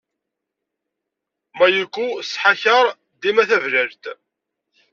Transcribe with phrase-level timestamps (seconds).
[1.59, 2.85] Mayuko tettḥakaṛ
[3.21, 4.03] dima tablalt.